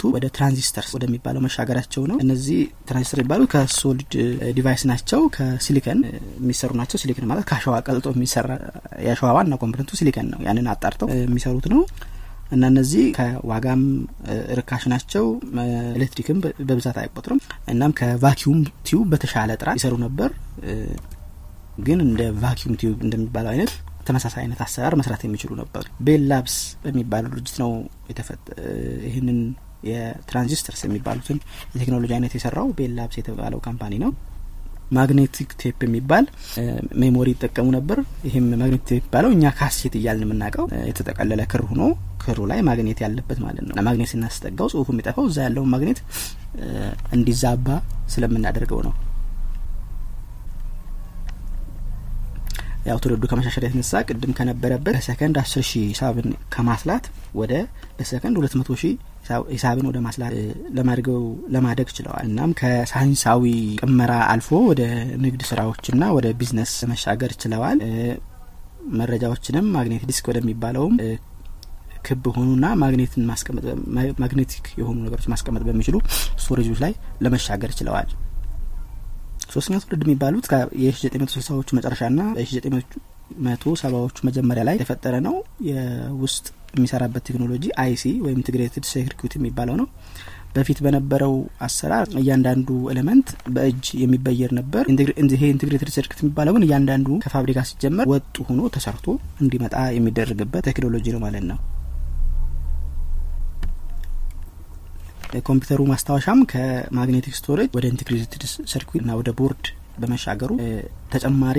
ቱ 0.00 0.10
ወደ 0.14 0.26
transistors 0.36 0.90
ወደሚባለው 0.96 1.42
መሻገራቸው 1.44 2.02
ነው። 2.10 2.16
እነዚህ 2.24 2.58
ትራንዚስተር 2.88 3.20
የሚባሉ 3.20 3.42
ከ 3.52 3.69
solid 3.69 4.12
device 4.56 4.82
ናቸው። 4.90 5.22
ከሲሊከን 5.36 6.00
የሚሰሩ 6.40 6.72
ናቸው። 6.80 6.98
ሲሊከን 7.02 7.28
ማለት 7.30 7.46
ከአሸዋ 7.50 7.76
ቀልጦ 7.86 8.08
የሚሰራ 8.16 8.50
የአሸዋ 9.06 9.30
ዋና 9.38 9.56
component 9.62 9.92
ኡ 10.00 10.06
silicon 10.06 10.28
ነው። 10.34 10.40
ያንን 10.48 10.68
አጣርተው 10.74 11.10
የሚሰሩት 11.18 11.68
ነው 11.74 11.82
እና 12.52 12.64
እነዚህ 12.72 13.04
ከዋጋም 13.16 13.82
ርካሽ 14.58 14.82
ናቸው። 14.92 15.24
ኤሌክትሪክም 15.96 16.38
በብዛት 16.68 16.98
አይቆጥርም። 17.02 17.40
እናም 17.72 17.94
ከ 18.00 18.14
vacuum 18.14 18.58
tube 18.86 19.06
በተሻለ 19.12 19.50
ጥራት 19.62 19.78
ይሰሩ 19.80 19.94
ነበር። 20.04 20.30
ግን 21.86 21.98
እንደ 22.04 22.22
vacuum 22.42 22.76
tube 22.80 22.98
እንደሚባለው 23.06 23.50
አይነት 23.50 23.72
ተመሳሳይ 24.08 24.42
አይነት 24.42 24.60
አሰራር 24.64 24.94
መስራት 25.00 25.22
የሚችሉ 25.24 25.50
ነበር። 25.60 25.84
Bell 26.06 26.22
Labs 26.30 26.56
በሚባለው 26.82 27.30
ድርጅት 27.32 27.56
ነው 27.62 27.70
ይህንን 29.06 29.38
የ 29.88 30.02
transistors 30.02 30.82
የሚባሉትን 30.86 31.38
የቴክኖሎጂ 31.74 32.12
አይነት 32.16 32.32
የሰራው 32.36 32.68
Bell 32.78 32.92
Labs 32.98 33.18
የተባለው 33.20 33.60
company 33.66 33.94
ነው። 34.04 34.12
magnetic 34.90 35.50
tape 35.60 35.78
የሚባል 35.86 36.24
memory 37.02 37.28
ይጠቀሙ 37.34 37.68
ነበር። 37.76 37.98
ይህም 38.28 38.46
magnetic 38.60 38.84
tape 38.84 38.98
የሚባለው 38.98 39.30
እኛ 39.36 39.52
ካሴት 39.58 39.94
እያልን 40.00 40.24
የምናውቀው 40.26 40.66
የተጠቀለለ 40.90 41.42
ክር 41.52 41.62
ሆኖ 41.70 41.82
ክሩ 42.24 42.40
ላይ 42.50 42.60
ማግኔት 42.68 42.98
ያለበት 43.04 43.38
ማለት 43.44 43.64
ነው። 43.68 43.74
ማግኔት 43.88 44.10
ስናስጠጋው 44.12 44.68
ጽሁፉ 44.72 44.88
የሚጠፋው 44.94 45.26
እዛ 45.30 45.38
ያለውን 45.46 45.72
ማግኔት 45.74 45.98
እንዲዛባ 47.16 47.66
ስለምናደርገው 48.14 48.80
ነው። 48.86 48.94
ያው 52.84 52.98
ትውልዱ 53.02 53.24
ከመሻሻል 53.30 53.64
የተነሳ 53.66 54.00
ቅድም 54.06 54.32
ከነበረበት 54.38 54.94
በሰከንድ 54.96 55.36
አስር 55.42 55.62
ሺህ 55.68 55.84
ሂሳብን 55.90 56.26
ከማስላት 56.54 57.04
ወደ 57.40 57.52
በሰከንድ 57.98 58.36
ሁለት 58.40 58.54
መቶ 58.60 58.70
ሺህ 58.82 58.92
ሂሳብን 59.54 59.86
ወደ 59.90 59.98
ማስላት 60.06 60.34
ለማድገው 60.76 61.20
ለማደግ 61.54 61.88
ችለዋል። 61.96 62.26
እናም 62.28 62.50
ከሳይንሳዊ 62.60 63.44
ቅመራ 63.80 64.12
አልፎ 64.32 64.58
ወደ 64.70 64.82
ንግድ 65.24 65.42
ስራዎችና 65.50 66.10
ወደ 66.16 66.26
ቢዝነስ 66.40 66.74
መሻገር 66.92 67.32
ችለዋል። 67.42 67.80
መረጃዎችንም 68.94 69.66
magnet 69.76 70.02
disk 70.10 70.26
ወደሚባለውም 70.30 70.96
ክብ 72.06 72.24
ሆኑና 72.36 72.66
ማግኔትን 72.80 73.22
ማስቀመጥ 73.28 73.64
magnetic 74.22 74.66
የሆኑ 74.80 74.96
ነገሮች 75.04 75.26
ማስቀመጥ 75.32 75.62
በሚችሉ 75.68 75.96
storage 76.42 76.66
ኦች 76.66 76.80
ላይ 76.84 76.92
ለመሻገር 77.24 77.70
ችለዋል። 77.78 78.08
ሶስተኛው 79.48 79.80
ትውልድ 79.82 80.04
የሚባሉት 80.06 80.46
የሺ 80.82 80.96
ዘጠኝ 81.04 81.20
መቶ 81.22 81.32
ስልሳዎቹ 81.36 81.68
መጨረሻና 81.78 82.20
የሺ 82.38 82.50
ዘጠኝ 82.56 82.74
መቶ 83.44 83.64
ሰባዎቹ 83.80 84.16
መጀመሪያ 84.28 84.62
ላይ 84.68 84.74
የተፈጠረ 84.76 85.14
ነው። 85.26 85.34
የውስጥ 85.68 86.46
የሚሰራበት 86.74 87.22
ቴክኖሎጂ 87.28 87.64
IC 87.82 88.04
ወይም 88.24 88.38
integrated 88.40 88.86
circuit 88.90 89.34
የሚባለው 89.38 89.76
ነው። 89.80 89.86
በፊት 90.54 90.78
በነበረው 90.84 91.32
አሰራር 91.66 92.08
እያንዳንዱ 92.20 92.68
element 92.92 93.28
በእጅ 93.54 93.86
የሚበየድ 94.02 94.50
ነበር። 94.58 94.84
ይሄ 95.32 95.42
integrated 95.52 95.90
circuit 95.96 96.20
የሚባለው 96.22 96.54
ግን 96.56 96.66
እያንዳንዱ 96.66 97.08
ከፋብሪካ 97.24 97.62
ሲጀመር 97.70 98.06
ወጥ 98.12 98.36
ሆኖ 98.48 98.60
ተሰርቶ 98.76 99.06
እንዲመጣ 99.44 99.74
የሚደረግበት 99.96 100.66
ቴክኖሎጂ 100.70 101.06
ነው 101.16 101.22
ማለት 101.24 101.46
ነው። 101.50 101.58
የኮምፒውተሩ 105.34 105.80
ማስታወሻም 105.90 106.40
ከ 106.50 106.67
magnetic 106.67 107.34
storage 107.38 107.70
ወደ 107.76 107.84
integrated 107.92 108.42
circuit 108.72 109.02
እና 109.02 109.12
ወደ 109.20 109.30
ቦርድ 109.38 109.64
በመሻገሩ 110.00 110.50
ተጨማሪ 111.14 111.58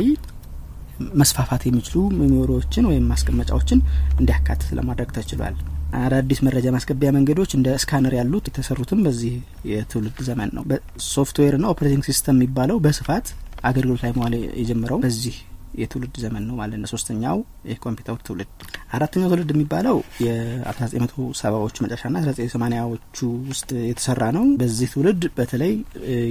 መስፋፋት 1.20 1.64
የሚችሉ 1.68 2.02
memory 2.20 2.53
ዎችን 2.53 2.86
ወይም 2.90 3.08
ማስቀመጫዎችን 3.12 3.80
እንዲያካትት 4.20 4.70
ለማድረግ 4.78 5.10
ተችሏል። 5.18 5.56
አዳዲስ 6.00 6.40
መረጃ 6.46 6.68
ማስገቢያ 6.76 7.10
መንገዶች 7.18 7.52
እንደ 7.58 7.68
scanner 7.84 8.14
ያሉት 8.20 8.46
የተሰሩትም 8.50 9.02
በዚህ 9.06 9.34
የትውልድ 9.72 10.18
ዘመን 10.28 10.50
ነው። 10.58 10.64
software 11.10 11.50
ና 11.50 11.66
operating 11.74 12.06
system 12.10 12.38
የሚባለው 12.38 12.80
በስፋት 12.86 13.28
አገልግሎት 13.64 14.02
ላይ 14.06 14.14
መዋል 14.18 14.34
የጀመረው 14.62 15.00
በዚህ 15.06 15.36
የትውልድ 15.78 16.16
ዘመን 16.24 16.44
ነው 16.48 16.56
ማለት 16.60 16.80
ነው። 16.82 16.90
ሶስተኛው 16.94 17.38
የኮምፒውተር 17.72 18.18
ትውልድ። 18.28 18.50
አራተኛው 18.96 19.30
ትውልድ 19.32 19.52
የሚባለው 19.54 19.98
የአስራ 20.26 20.82
ዘጠኝ 20.86 21.02
መቶ 21.06 21.14
ሰባዎቹ 21.42 21.76
መጨረሻና 21.86 22.16
አስራ 22.22 22.32
ዘጠኝ 22.34 22.50
ሰማኒያዎቹ 22.56 23.18
ውስጥ 23.52 23.70
የተሰራ 23.90 24.24
ነው። 24.38 24.46
በዚህ 24.62 24.90
ትውልድ 24.94 25.24
በተለይ 25.38 25.74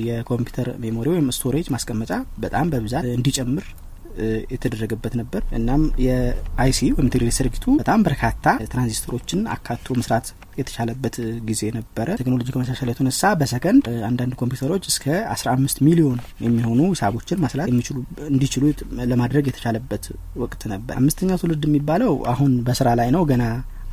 የኮምፒውተር 0.08 0.70
memory 0.84 1.08
ወይም 1.14 1.32
storage 1.38 1.68
ማስቀመጫ 1.74 2.12
በጣም 2.44 2.70
በብዛት 2.74 3.06
እንዲጨምር 3.16 3.66
የተደረገበት 4.52 5.14
ነበር። 5.20 5.42
እናም 5.58 5.82
የ 6.04 6.42
IC 6.42 6.80
ወይም 6.88 7.06
integrated 7.06 7.36
circuit 7.38 7.59
ኡ 7.59 7.64
በጣም 7.80 8.02
በርካታ 8.06 8.44
ትራንዚስተሮችን 8.72 9.40
አካቶ 9.54 9.96
መስራት 10.00 10.26
የተቻለበት 10.56 11.16
ጊዜ 11.48 11.62
ነበረ። 11.76 12.08
ቴክኖሎጂ 12.20 12.48
ከመሻሻል 12.54 12.90
የተነሳ 12.90 13.32
በሰከንድ 13.40 13.84
አንዳንድ 14.08 14.34
ኮምፒውተሮች 14.40 14.86
እስከ 14.90 15.04
አስራ 15.34 15.48
አምስት 15.56 15.78
ሚሊዮን 15.86 16.18
የሚሆኑ 16.44 16.80
ሂሳቦችን 16.90 17.42
ማስላት 17.44 17.70
የሚችሉ 17.72 17.98
እንዲችሉ 18.30 18.64
ለማድረግ 19.10 19.44
የተቻለበት 19.50 20.04
ወቅት 20.42 20.64
ነበር። 20.72 20.94
አምስተኛው 21.00 21.40
ትውልድ 21.42 21.64
የሚባለው 21.68 22.12
አሁን 22.32 22.52
በስራ 22.66 22.90
ላይ 23.00 23.10
ነው 23.16 23.24
ገና 23.30 23.44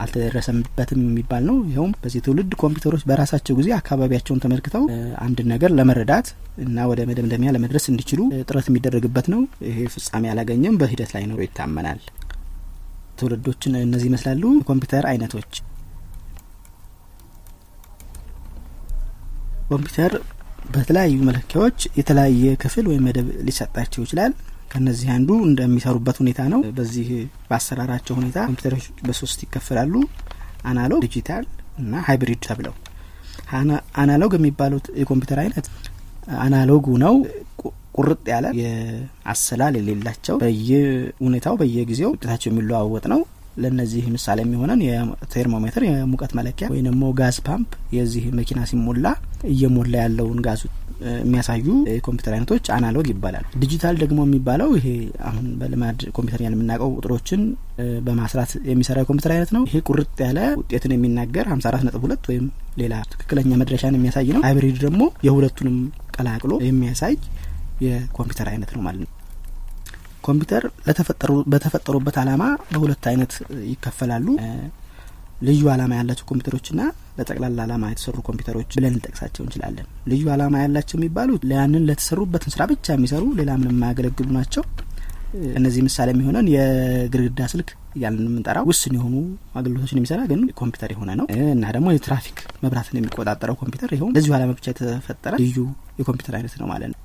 አልተደረሰበትም 0.04 1.02
የሚባል 1.04 1.44
ነው። 1.48 1.58
ይኸውም 1.68 1.92
በዚህ 2.04 2.22
ትውልድ 2.26 2.52
ኮምፒውተሮች 2.62 3.04
በራሳቸው 3.10 3.58
ጊዜ 3.60 3.70
አካባቢያቸውን 3.76 4.42
ተመልክተው 4.44 4.84
አንድን 5.26 5.48
ነገር 5.54 5.72
ለመረዳት 5.78 6.28
እና 6.64 6.86
ወደ 6.92 7.02
መደምደሚያ 7.10 7.52
ለመድረስ 7.56 7.86
እንዲችሉ 7.92 8.20
ጥረት 8.44 8.68
የሚደረግበት 8.70 9.28
ነው። 9.34 9.42
ይሄ 9.68 9.78
ፍጻሜ 9.96 10.26
አላገኘም፣ 10.32 10.78
በሂደት 10.82 11.12
ላይ 11.16 11.26
ኖሮ 11.32 11.42
ይታመናል። 11.46 12.02
ትውልዶችን 13.20 13.74
እነዚህ 13.82 14.08
ይመስላሉ። 14.10 14.44
የኮምፒውተር 14.58 15.06
አይነቶች 15.10 15.52
ኮምፒውተር 19.72 20.14
በተለያዩ 20.74 21.18
መለኪያዎች 21.28 21.80
የተለያየ 22.00 22.56
ክፍል 22.64 22.86
ወይም 22.90 23.04
መደብ 23.08 23.28
ሊሰጣቸው 23.48 24.02
ይችላል። 24.06 24.34
ከነዚህ 24.72 25.08
አንዱ 25.16 25.30
እንደሚሰሩበት 25.48 26.18
ሁኔታ 26.22 26.42
ነው። 26.54 26.60
በዚህ 26.78 27.08
በአሰራራቸው 27.50 28.14
ሁኔታ 28.20 28.38
ኮምፒውተሮች 28.50 28.86
በሶስት 29.08 29.40
ይከፈላሉ። 29.46 29.94
አናሎግ፣ 30.64 31.02
ዲጂታል 31.06 31.46
እና 31.82 31.94
hybrid 32.08 32.42
ተብለው። 32.48 32.76
analog 34.02 34.34
የሚባሉት 34.38 34.86
የኮምፒውተር 35.02 35.40
አይነት 35.44 35.66
analog 36.40 36.74
ኡ 36.74 36.86
ነው። 37.04 37.16
ቁርጥ 37.98 38.24
ያለ 38.32 38.46
አሰላል 38.60 39.74
የሌላቸው 39.80 40.36
በየሁኔታው 40.44 41.56
በየጊዜው 41.62 42.12
ውጤታቸው 42.14 42.50
የሚለዋወጥ 42.52 43.06
ነው። 43.14 43.22
ለእነዚህ 43.58 44.04
ምሳሌ 44.14 44.40
የሚሆነን 44.44 44.82
የቴርሞሜትር 44.86 45.84
የሙቀት 45.88 46.32
መለኪያ 46.40 46.68
ወይም 46.74 46.86
ደግሞ 46.90 47.04
gas 47.20 47.38
pump 47.48 47.72
የዚህ 47.98 48.26
መኪና 48.40 48.60
ሲሞላ 48.70 49.08
እየሞላ 49.50 49.94
ያለውን 50.04 50.40
ጋዙ 50.46 50.62
የሚያሳዩ 51.20 51.66
የኮምፒውተር 51.90 52.34
አይነቶች 52.36 52.66
analog 52.76 53.08
ይባላል። 53.12 53.46
ዲጂታል 53.62 53.96
ደግሞ 54.02 54.20
የሚባለው 54.26 54.70
ይሄ 54.78 54.88
አሁን 55.30 55.46
በልማድ 55.62 56.00
ኮምፒውተር 56.16 56.42
የምናውቀው 56.46 56.92
ቁጥሮችን 56.98 57.42
በማስራት 58.08 58.52
የሚሰራ 58.70 58.98
የኮምፒውተር 59.02 59.34
አይነት 59.36 59.52
ነው። 59.56 59.64
ይሄ 59.70 59.80
ቁርጥ 59.90 60.14
ያለ 60.26 60.40
ውጤትን 60.60 60.94
የሚናገር 60.96 61.48
ሀምሳ 61.54 61.68
አራት 61.72 61.86
ነጥብ 61.88 62.04
ሁለት 62.08 62.28
ወይም 62.32 62.46
ሌላ 62.78 62.94
ትክክለኛ 63.14 63.58
መድረሻን 63.62 63.98
የሚያሳይ 63.98 64.30
ነው። 64.36 64.44
ሃይብሪድ 64.48 64.78
ደግሞ 64.86 65.02
የሁለቱንም 65.28 65.78
ቀላቅሎ 66.16 66.54
የሚያሳይ 66.68 67.16
የኮምፒውተር 67.86 68.50
አይነት 68.54 68.72
ነው 68.76 68.84
ማለት 68.88 69.02
ነው። 69.06 69.12
ኮምፒውተር 70.24 70.64
በተፈጠሩበት 71.54 72.18
ዓላማ 72.22 72.44
በሁለት 72.74 73.06
አይነት 73.12 73.34
ይከፈላሉ። 73.72 74.28
ልዩ 75.48 75.62
ዓላማ 75.74 75.92
ያላቸው 76.00 76.26
ኮምፒውተሮችና 76.30 76.82
ለጠቅላላ 77.22 77.60
ዓላማ 77.66 77.90
የተሰሩ 77.92 78.18
ኮምፒውተሮች 78.28 78.70
ብለን 78.78 78.94
ልንጠቅሳቸው 78.94 79.42
እንችላለን። 79.46 79.88
ልዩ 80.12 80.24
ዓላማ 80.34 80.56
ያላቸው 80.64 80.98
የሚባሉት 81.00 81.44
ያንን 81.54 81.86
ለተሰሩበትን 81.90 82.54
ስራ 82.56 82.66
ብቻ 82.72 82.88
የሚሰሩ 82.96 83.26
ሌላ 83.40 83.52
ምንም 83.62 83.76
የማያገለግሉ 83.76 84.30
ናቸው። 84.38 84.64
እነዚህ 85.58 85.82
ምሳሌ 85.86 86.08
የሚሆነን 86.14 86.48
የግድግዳ 86.54 87.42
ስልክ 87.52 87.70
እያልን 87.96 88.26
የምንጠራው 88.26 88.66
ውስን 88.70 88.96
የሆኑ 88.98 89.16
አገልግሎቶችን 89.60 90.00
የሚሰራ 90.00 90.22
ግን 90.32 90.42
ኮምፒውተር 90.60 90.92
የሆነ 90.94 91.12
ነው 91.20 91.26
እና 91.54 91.64
ደግሞ 91.76 91.88
የትራፊክ 91.94 92.40
መብራትን 92.64 93.00
የሚቆጣጠረው 93.00 93.58
ኮምፒውተር 93.62 93.92
ይኸውም 93.96 94.14
ለዚሁ 94.18 94.34
ዓላማ 94.38 94.54
ብቻ 94.58 94.68
የተፈጠረ 94.74 95.34
ልዩ 95.44 95.58
የኮምፒውተር 96.02 96.36
አይነት 96.40 96.56
ነው 96.62 96.68
ማለት 96.72 96.92
ነው። 96.94 97.00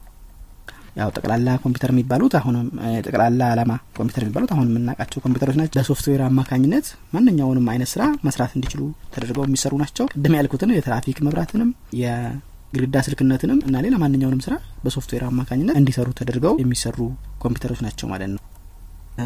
ያው 0.97 1.09
ጠቅላላ 1.17 1.49
ኮምፒውተር 1.63 1.91
የሚባሉት 1.93 2.35
አሁንም 2.39 2.67
ጠቅላላ 3.07 3.41
ዓላማ 3.53 3.73
ኮምፒውተር 3.97 4.23
የሚባሉት 4.25 4.51
አሁን 4.55 4.69
የምናውቃቸው 4.71 5.23
ኮምፒውተሮች 5.25 5.57
ናቸው። 5.61 5.79
በሶፍትዌር 5.79 6.23
አማካኝነት 6.29 6.87
ማንኛውንም 7.15 7.69
አይነት 7.73 7.91
ስራ 7.93 8.05
መስራት 8.27 8.53
እንዲችሉ 8.57 8.83
ተደርገው 9.15 9.45
የሚሰሩ 9.47 9.73
ናቸው። 9.83 10.07
ቅድም 10.15 10.37
ያልኩትን 10.39 10.75
የትራፊክ 10.77 11.21
መብራትንም 11.27 11.71
የግድግዳ 12.03 13.03
ስልክነትንም 13.07 13.61
እና 13.69 13.83
ሌላ 13.87 13.97
ማንኛውንም 14.03 14.43
ስራ 14.47 14.55
በሶፍትዌር 14.85 15.25
አማካኝነት 15.31 15.79
እንዲሰሩ 15.81 16.11
ተደርገው 16.21 16.55
የሚሰሩ 16.63 16.99
ኮምፒውተሮች 17.45 17.83
ናቸው 17.87 18.09
ማለት 18.13 18.31
ነው። 18.35 18.43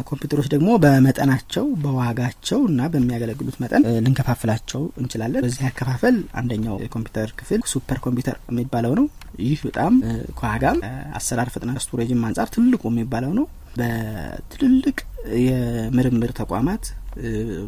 ኮምፒውተሮች 0.07 0.47
ደግሞ 0.53 0.69
በመጠናቸው 0.83 1.65
በዋጋቸው 1.83 2.59
እና 2.69 2.81
በሚያገለግሉት 2.91 3.57
መጠን 3.61 3.83
ልንከፋፍላቸው 3.97 4.81
እንችላለን። 5.01 5.43
በዚህ 5.45 5.63
አከፋፈል 5.69 6.17
አንደኛው 6.39 6.75
የኮምፒውተር 6.83 7.29
ክፍል 7.39 7.61
super 7.71 7.99
computer 8.05 8.37
የሚባለው 8.49 8.93
ነው። 8.99 9.07
ይህ 9.43 9.59
በጣም 9.67 9.93
ከዋጋም 10.39 10.79
አሰራር 11.19 11.49
ፍጥነት 11.53 11.79
storage 11.85 12.15
ም 12.15 12.23
አንጻር 12.29 12.49
ትልቁ 12.55 12.83
የሚባለው 12.91 13.33
ነው። 13.39 13.45
በትልልቅ 13.75 14.97
የምርምር 15.45 16.31
ተቋማት፣ 16.39 16.83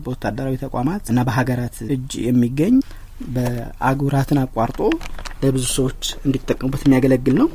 በወታደራዊ 0.03 0.55
ተቋማት 0.63 1.03
እና 1.11 1.19
በሀገራት 1.27 1.75
እጅ 1.89 2.11
የሚገኝ 2.27 2.75
በአህጉራትን 3.35 4.39
አቋርጦ 4.43 4.79
ለብዙ 5.43 5.65
ሰዎች 5.77 6.01
እንዲጠቀሙበት 6.25 6.83
የሚያገለግል 6.85 7.35
ነው። 7.41 7.49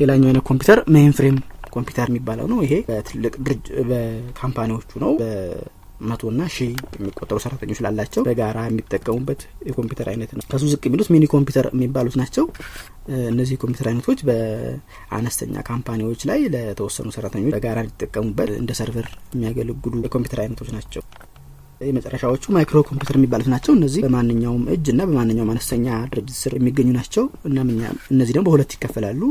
ሌላኛው 0.00 0.28
አይነት 0.30 0.44
ኮምፒውተር 0.48 0.78
mainframe 0.94 1.36
computer 1.72 2.08
የሚባለው 2.10 2.46
ነው። 2.52 2.58
ይሄ 2.64 2.74
በትልቅ 2.88 3.34
በካምፓኒዎቹ 3.90 4.90
ነው 5.02 5.12
በመቶና 5.20 6.42
ሺህ 6.54 6.70
የሚቆጠሩ 6.96 7.38
ሰራተኞች 7.44 7.80
ላላቸው 7.84 8.22
በጋራ 8.28 8.58
የሚጠቀሙበት 8.68 9.40
የኮምፒውተር 9.68 10.08
አይነት 10.12 10.30
ነው። 10.36 10.44
ከሱ 10.50 10.64
ዝቅ 10.72 10.82
የሚሉት 10.88 11.10
mini 11.14 11.26
computer 11.34 11.68
የሚባሉት 11.74 12.16
ናቸው። 12.20 12.46
እነዚህ 13.30 13.54
የኮምፒውተር 13.56 13.88
አይነቶች 13.90 14.20
በአነስተኛ 14.28 15.54
ካምፓኒዎች 15.68 16.22
ላይ 16.30 16.40
ለተወሰኑ 16.54 17.08
ሰራተኞች 17.16 17.54
በጋራ 17.56 17.78
እንዲጠቀሙበት 17.84 18.50
እንደ 18.58 18.72
server 18.80 19.08
የሚያገለግሉ 19.34 20.02
የኮምፒውተር 20.04 20.42
አይነቶች 20.44 20.70
ናቸው። 20.76 21.04
የመጨረሻዎቹ 21.82 22.44
micro 22.54 22.78
computer 22.88 23.16
የሚባሉት 23.18 23.48
ናቸው። 23.52 23.72
እነዚህ 23.76 24.02
በማንኛውም 24.06 24.64
እጅ 24.74 24.86
እና 24.92 25.02
በማንኛውም 25.10 25.52
አነስተኛ 25.54 25.86
ድርጅት 26.12 26.36
ስር 26.40 26.54
የሚገኙ 26.58 26.88
ናቸው 26.98 27.24
እና 27.48 27.56
እነዚህ 28.12 28.32
ደግሞ 28.32 28.46
በሁለት 28.48 28.74
ይከፈላሉ። 28.76 29.22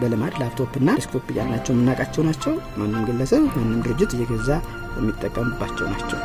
በልማድ 0.00 0.34
ላፕቶፕ 0.40 0.72
እና 0.80 0.88
desktop 0.98 1.28
እያልናቸው 1.34 1.74
የምናውቃቸው 1.74 2.24
ናቸው። 2.28 2.54
ማንም 2.80 3.06
ግለሰብ 3.08 3.44
ማንም 3.56 3.82
ድርጅት 3.86 4.12
እየገዛ 4.16 4.50
የሚጠቀምባቸው 4.98 5.88
ናቸው። 5.94 6.20